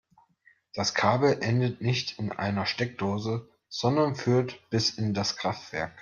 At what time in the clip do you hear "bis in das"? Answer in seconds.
4.71-5.37